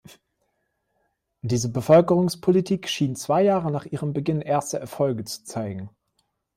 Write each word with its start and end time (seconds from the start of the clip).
Diese 1.43 1.69
Bevölkerungspolitik 1.69 2.89
schien 2.89 3.15
zwei 3.15 3.43
Jahre 3.43 3.69
nach 3.69 3.85
ihrem 3.85 4.13
Beginn 4.13 4.41
erste 4.41 4.79
Erfolge 4.79 5.25
zu 5.25 5.43
zeigen. 5.43 5.91